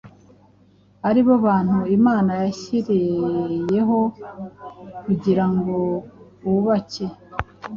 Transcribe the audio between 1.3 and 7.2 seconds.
bantu Imana yashyiriyeho kugira ngo bubake